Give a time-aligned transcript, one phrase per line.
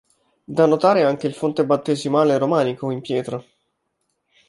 [0.45, 3.43] Da notare anche il fonte battesimale romanico in pietra.